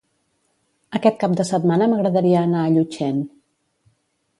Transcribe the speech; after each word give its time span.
Aquest 1.01 1.21
cap 1.25 1.37
de 1.41 1.47
setmana 1.51 1.91
m'agradaria 1.93 2.43
anar 2.49 2.67
a 2.67 2.75
Llutxent. 2.77 3.25